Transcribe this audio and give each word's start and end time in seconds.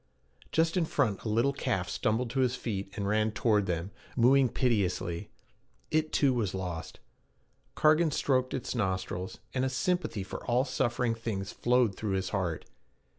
Just 0.51 0.77
in 0.77 0.85
front 0.85 1.21
a 1.21 1.29
little 1.29 1.53
calf 1.53 1.87
stumbled 1.87 2.31
to 2.31 2.41
its 2.41 2.55
feet 2.55 2.89
and 2.97 3.07
ran 3.07 3.31
toward 3.31 3.67
them, 3.67 3.91
mooing 4.17 4.49
piteously. 4.49 5.29
It, 5.91 6.11
too, 6.11 6.33
was 6.33 6.55
lost. 6.55 6.99
Cargan 7.75 8.09
stroked 8.09 8.55
its 8.55 8.73
nostrils, 8.73 9.37
and 9.53 9.63
a 9.63 9.69
sympathy 9.69 10.23
for 10.23 10.43
all 10.47 10.65
suffering 10.65 11.13
things 11.13 11.51
flowed 11.51 11.93
through 11.95 12.13
his 12.13 12.29
heart. 12.29 12.65